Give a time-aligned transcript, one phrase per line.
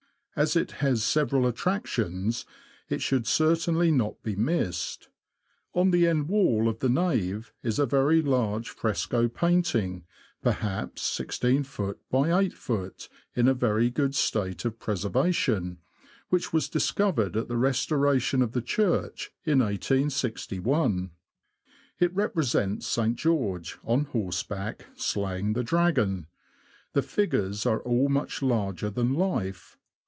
[0.33, 2.45] As it has several attractions,
[2.87, 5.09] it should certainly not be missed.
[5.73, 10.05] On the end wall < f the nave is a very large fresco painting,
[10.41, 11.95] perhaps 1 6ft.
[12.09, 15.79] by 8ft., in a very good state of preservation,
[16.29, 21.11] which was discovered at the restoration of the church in 1 86 1.
[21.99, 23.17] It represents St.
[23.17, 26.27] George, on horseback, slaying the dragon;
[26.93, 29.77] the figures are all much larger than life.